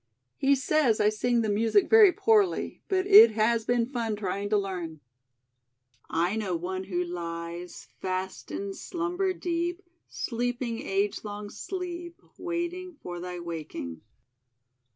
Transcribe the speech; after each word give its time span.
He 0.35 0.55
says 0.55 0.99
I 0.99 1.09
sing 1.09 1.41
the 1.41 1.47
music 1.49 1.87
very 1.87 2.11
poorly, 2.11 2.81
but 2.87 3.05
it 3.05 3.33
has 3.33 3.65
been 3.65 3.85
fun 3.85 4.15
trying 4.15 4.49
to 4.49 4.57
learn. 4.57 4.99
"I 6.09 6.35
know 6.35 6.55
one 6.55 6.85
who 6.85 7.03
lies 7.03 7.87
Fast 7.99 8.49
in 8.49 8.73
slumber 8.73 9.31
deep 9.31 9.83
Sleeping 10.07 10.81
age 10.81 11.23
long 11.23 11.51
sleep, 11.51 12.19
Waiting 12.39 12.95
for 13.03 13.19
thy 13.19 13.39
waking." 13.41 14.01